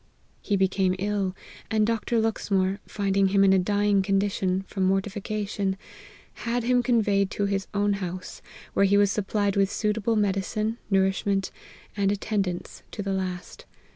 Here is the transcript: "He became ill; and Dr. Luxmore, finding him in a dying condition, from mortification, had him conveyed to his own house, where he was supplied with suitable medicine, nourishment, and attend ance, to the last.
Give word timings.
"He 0.41 0.57
became 0.57 0.95
ill; 0.97 1.35
and 1.69 1.85
Dr. 1.85 2.19
Luxmore, 2.19 2.79
finding 2.87 3.27
him 3.27 3.43
in 3.43 3.53
a 3.53 3.59
dying 3.59 4.01
condition, 4.01 4.63
from 4.67 4.85
mortification, 4.85 5.77
had 6.41 6.63
him 6.63 6.81
conveyed 6.81 7.29
to 7.29 7.45
his 7.45 7.67
own 7.75 7.93
house, 7.93 8.41
where 8.73 8.85
he 8.85 8.97
was 8.97 9.11
supplied 9.11 9.55
with 9.55 9.71
suitable 9.71 10.15
medicine, 10.15 10.79
nourishment, 10.89 11.51
and 11.95 12.11
attend 12.11 12.47
ance, 12.47 12.81
to 12.89 13.03
the 13.03 13.13
last. 13.13 13.65